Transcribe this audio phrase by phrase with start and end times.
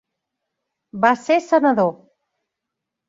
[1.05, 1.93] Va ser senador.